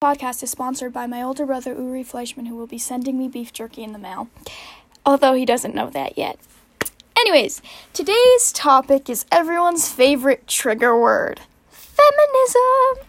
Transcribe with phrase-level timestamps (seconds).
[0.00, 3.52] podcast is sponsored by my older brother Uri Fleischman, who will be sending me beef
[3.52, 4.28] jerky in the mail.
[5.04, 6.38] Although he doesn't know that yet.
[7.16, 7.60] Anyways,
[7.92, 13.08] today's topic is everyone's favorite trigger word feminism.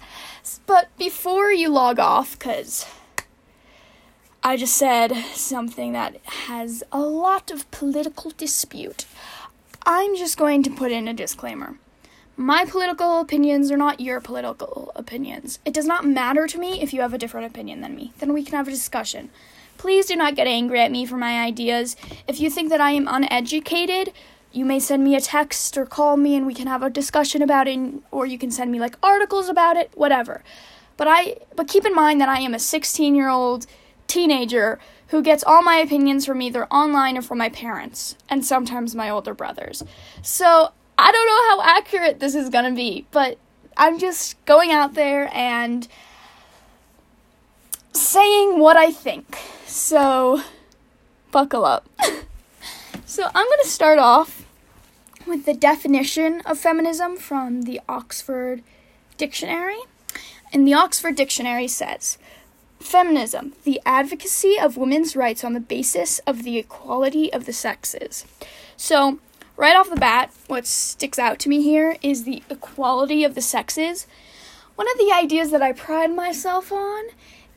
[0.66, 2.88] But before you log off, because
[4.42, 9.06] I just said something that has a lot of political dispute,
[9.86, 11.78] I'm just going to put in a disclaimer.
[12.40, 15.60] My political opinions are not your political opinions.
[15.66, 18.14] It does not matter to me if you have a different opinion than me.
[18.20, 19.30] Then we can have a discussion.
[19.78, 21.98] Please do not get angry at me for my ideas.
[22.30, 24.14] If you think that I am uneducated,
[24.54, 27.42] you may send me a text or call me and we can have a discussion
[27.42, 27.78] about it
[28.10, 30.42] or you can send me like articles about it, whatever.
[30.96, 33.66] But I but keep in mind that I am a 16-year-old
[34.08, 38.96] teenager who gets all my opinions from either online or from my parents and sometimes
[38.96, 39.84] my older brothers.
[40.22, 40.72] So,
[41.02, 43.38] I don't know how accurate this is gonna be, but
[43.78, 45.88] I'm just going out there and
[47.94, 49.38] saying what I think.
[49.66, 50.42] So,
[51.32, 51.88] buckle up.
[53.06, 54.46] so, I'm gonna start off
[55.26, 58.64] with the definition of feminism from the Oxford
[59.18, 59.80] Dictionary.
[60.52, 62.18] And the Oxford Dictionary says
[62.80, 68.26] Feminism, the advocacy of women's rights on the basis of the equality of the sexes.
[68.76, 69.20] So,
[69.60, 73.42] right off the bat, what sticks out to me here is the equality of the
[73.42, 74.08] sexes.
[74.76, 77.08] One of the ideas that I pride myself on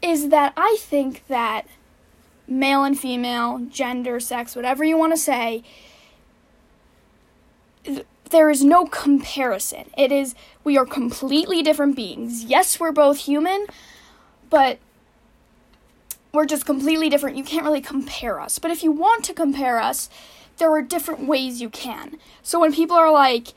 [0.03, 1.69] is that I think that
[2.49, 5.63] male and female, gender, sex, whatever you want to say,
[8.31, 9.89] there is no comparison.
[9.97, 12.43] It is, we are completely different beings.
[12.43, 13.67] Yes, we're both human,
[14.51, 14.81] but
[16.33, 17.37] we're just completely different.
[17.37, 18.59] You can't really compare us.
[18.59, 20.11] But if you want to compare us,
[20.59, 22.19] there are different ways you can.
[22.43, 23.55] So when people are like,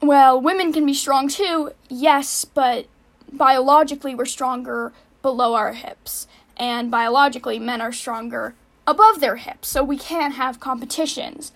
[0.00, 2.86] well, women can be strong too, yes, but
[3.32, 6.26] biologically we're stronger below our hips.
[6.56, 8.54] And biologically, men are stronger
[8.86, 9.68] above their hips.
[9.68, 11.52] So we can't have competitions.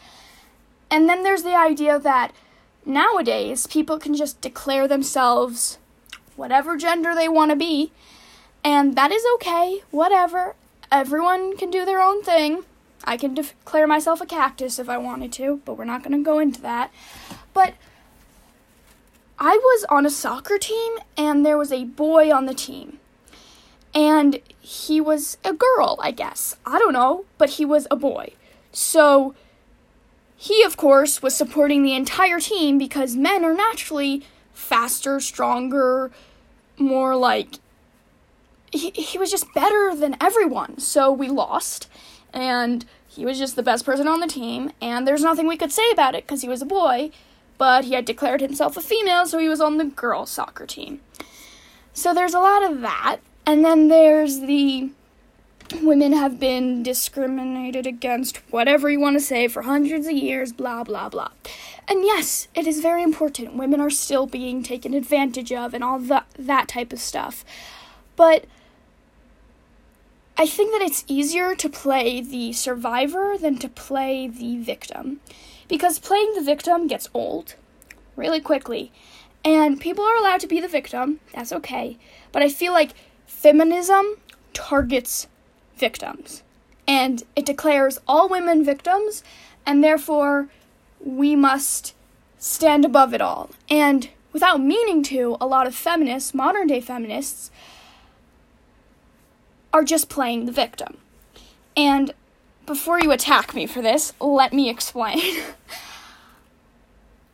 [0.91, 2.33] And then there's the idea that
[2.85, 5.79] nowadays people can just declare themselves
[6.37, 7.93] whatever gender they want to be.
[8.65, 10.55] And that is okay, whatever.
[10.91, 12.65] Everyone can do their own thing.
[13.07, 16.25] I can declare myself a cactus if I wanted to, but we're not going to
[16.25, 16.91] go into that.
[17.55, 17.75] But
[19.39, 22.99] I was on a soccer team, and there was a boy on the team.
[23.95, 26.57] And he was a girl, I guess.
[26.67, 28.33] I don't know, but he was a boy.
[28.73, 29.35] So
[30.37, 36.11] he, of course, was supporting the entire team because men are naturally faster, stronger,
[36.77, 37.55] more like.
[38.73, 40.79] He, he was just better than everyone.
[40.79, 41.89] So we lost
[42.37, 42.85] and
[43.17, 45.91] he was just the best person on the team, and there's nothing we could say
[45.91, 47.11] about it because he was a boy,
[47.59, 51.01] but he had declared himself a female, so he was on the girls' soccer team.
[51.95, 54.91] So there's a lot of that, and then there's the
[55.83, 60.85] women have been discriminated against, whatever you want to say, for hundreds of years, blah,
[60.85, 61.31] blah, blah.
[61.89, 63.57] And yes, it is very important.
[63.57, 67.45] Women are still being taken advantage of and all that, that type of stuff.
[68.15, 68.45] But
[70.39, 75.21] I think that it's easier to play the survivor than to play the victim.
[75.69, 77.55] Because playing the victim gets old
[78.17, 78.93] really quickly.
[79.45, 81.97] And people are allowed to be the victim, that's okay.
[82.33, 82.93] But I feel like
[83.27, 84.17] feminism
[84.53, 85.29] targets
[85.77, 86.43] victims.
[86.87, 89.23] And it declares all women victims,
[89.65, 90.49] and therefore
[91.01, 91.95] we must
[92.39, 93.51] stand above it all.
[93.69, 97.51] And without meaning to, a lot of feminists, modern day feminists,
[99.77, 100.97] are just playing the victim.
[101.77, 102.15] And
[102.65, 105.21] before you attack me for this, let me explain.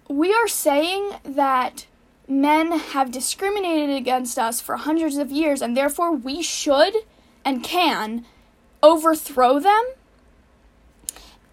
[0.08, 1.86] we are saying that
[2.26, 6.96] men have discriminated against us for hundreds of years, and therefore we should
[7.44, 8.24] and can
[8.82, 9.84] overthrow them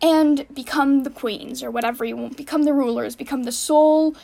[0.01, 4.15] and become the queens or whatever you want, become the rulers, become the sole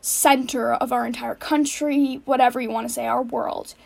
[0.00, 3.76] center of our entire country, whatever you want to say, our world.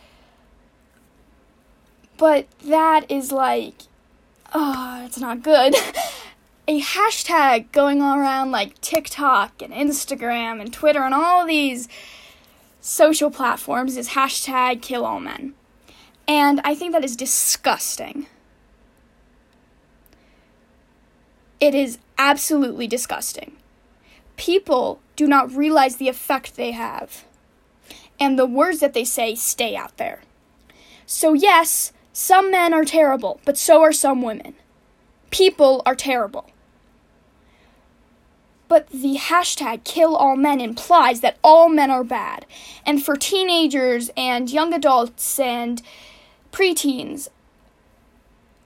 [2.17, 3.75] But that is like,
[4.55, 5.75] oh, it's not good.
[6.69, 11.89] a hashtag going around like TikTok and Instagram and Twitter and all these
[12.81, 15.55] social platforms is hashtag kill all men.
[16.27, 18.27] And I think that is disgusting.
[21.61, 23.57] It is absolutely disgusting.
[24.37, 27.25] People do not realize the effect they have.
[28.19, 30.23] And the words that they say stay out there.
[31.07, 34.55] So, yes, some men are terrible, but so are some women.
[35.31, 36.49] People are terrible.
[38.69, 42.47] But the hashtag kill all men implies that all men are bad.
[42.87, 45.83] And for teenagers and young adults and
[46.53, 47.29] preteens,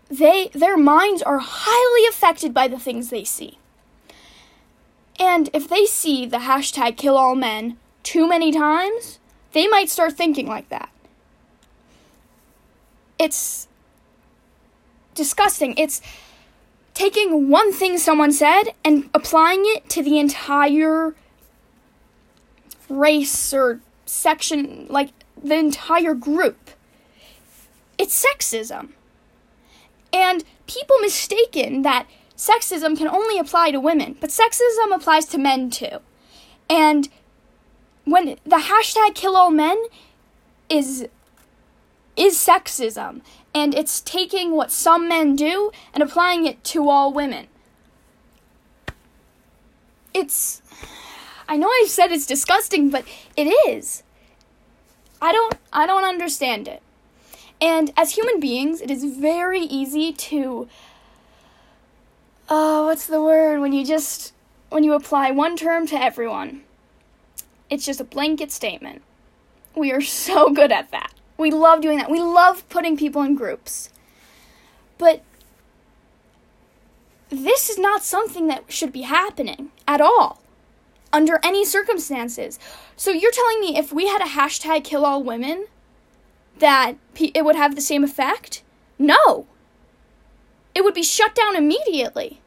[0.08, 3.58] they their minds are highly affected by the things they see.
[5.18, 9.18] And if they see the hashtag kill all men too many times,
[9.54, 10.90] they might start thinking like that.
[13.20, 13.68] It's
[15.14, 15.74] disgusting.
[15.76, 16.00] It's
[16.94, 21.14] taking one thing someone said and applying it to the entire
[22.88, 26.70] race or section, like the entire group.
[27.98, 28.88] It's sexism.
[30.14, 32.06] And people mistaken that
[32.38, 35.98] sexism can only apply to women, but sexism applies to men too.
[36.70, 37.10] And
[38.06, 39.76] when the hashtag kill all men
[40.70, 41.06] is
[42.16, 43.20] is sexism
[43.54, 47.46] and it's taking what some men do and applying it to all women.
[50.12, 50.62] It's
[51.48, 53.04] I know I said it's disgusting, but
[53.36, 54.02] it is.
[55.20, 56.82] I don't I don't understand it.
[57.60, 60.68] And as human beings, it is very easy to
[62.48, 64.32] oh, what's the word when you just
[64.68, 66.62] when you apply one term to everyone.
[67.68, 69.02] It's just a blanket statement.
[69.76, 71.12] We are so good at that.
[71.40, 72.10] We love doing that.
[72.10, 73.88] We love putting people in groups.
[74.98, 75.22] But
[77.30, 80.42] this is not something that should be happening at all
[81.14, 82.58] under any circumstances.
[82.94, 85.66] So you're telling me if we had a hashtag kill all women
[86.58, 88.62] that it would have the same effect?
[88.98, 89.46] No.
[90.74, 92.42] It would be shut down immediately.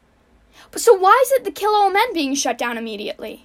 [0.70, 3.44] But so why is it the kill all men being shut down immediately?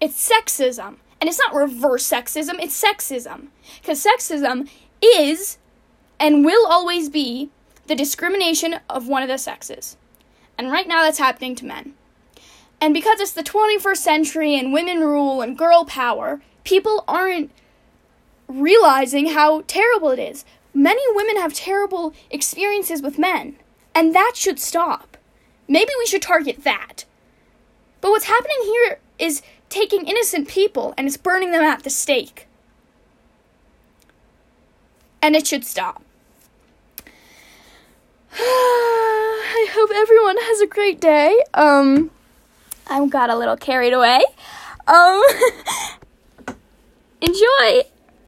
[0.00, 0.96] It's sexism.
[1.20, 3.48] And it's not reverse sexism, it's sexism.
[3.80, 4.68] Because sexism
[5.02, 5.58] is
[6.18, 7.50] and will always be
[7.86, 9.96] the discrimination of one of the sexes.
[10.58, 11.94] And right now that's happening to men.
[12.80, 17.50] And because it's the 21st century and women rule and girl power, people aren't
[18.48, 20.44] realizing how terrible it is.
[20.74, 23.56] Many women have terrible experiences with men,
[23.94, 25.16] and that should stop.
[25.68, 27.06] Maybe we should target that.
[28.00, 32.46] But what's happening here is taking innocent people and it's burning them at the stake.
[35.22, 36.02] And it should stop.
[38.38, 41.42] I hope everyone has a great day.
[41.54, 42.10] Um,
[42.86, 44.22] I got a little carried away.
[44.86, 45.22] Um,
[47.20, 47.82] enjoy.